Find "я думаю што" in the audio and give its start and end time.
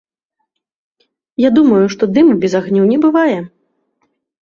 1.47-2.03